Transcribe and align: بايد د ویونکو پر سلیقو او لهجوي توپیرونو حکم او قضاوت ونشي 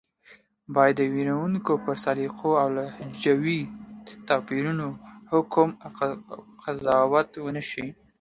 بايد 0.75 0.95
د 0.99 1.01
ویونکو 1.15 1.71
پر 1.85 1.95
سلیقو 2.05 2.49
او 2.61 2.67
لهجوي 2.77 3.61
توپیرونو 4.27 4.87
حکم 5.31 5.67
او 6.31 6.39
قضاوت 6.63 7.29
ونشي 7.37 7.87